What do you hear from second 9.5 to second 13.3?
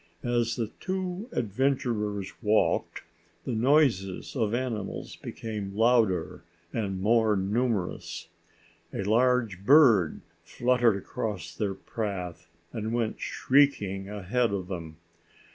bird fluttered across their path and went